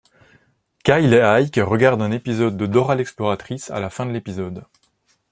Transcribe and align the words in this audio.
Kyle 0.83 1.13
et 1.13 1.21
Ike 1.21 1.59
regardent 1.63 2.01
un 2.01 2.09
épisode 2.09 2.57
de 2.57 2.65
Dora 2.65 2.95
l'exploratrice 2.95 3.69
à 3.69 3.79
la 3.79 3.91
fin 3.91 4.07
de 4.07 4.11
l'épisode. 4.11 4.63